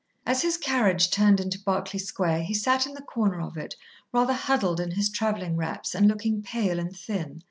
[0.25, 3.75] As his carriage turned into Berkeley Square he sat in the corner of it
[4.11, 7.39] rather huddled in his travelling wraps and looking pale and thin.